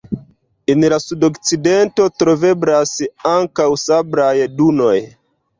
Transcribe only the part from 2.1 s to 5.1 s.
troveblas ankaŭ sablaj dunoj.